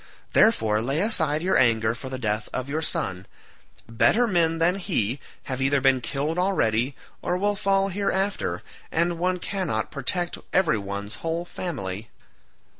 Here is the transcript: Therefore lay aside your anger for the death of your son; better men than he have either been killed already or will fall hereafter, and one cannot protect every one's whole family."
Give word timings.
Therefore 0.33 0.81
lay 0.81 0.99
aside 0.99 1.43
your 1.43 1.59
anger 1.59 1.93
for 1.93 2.09
the 2.09 2.17
death 2.17 2.49
of 2.51 2.67
your 2.67 2.81
son; 2.81 3.27
better 3.87 4.25
men 4.25 4.57
than 4.57 4.79
he 4.79 5.19
have 5.43 5.61
either 5.61 5.79
been 5.79 6.01
killed 6.01 6.39
already 6.39 6.95
or 7.21 7.37
will 7.37 7.55
fall 7.55 7.89
hereafter, 7.89 8.63
and 8.91 9.19
one 9.19 9.37
cannot 9.37 9.91
protect 9.91 10.39
every 10.53 10.79
one's 10.79 11.17
whole 11.21 11.45
family." 11.45 12.09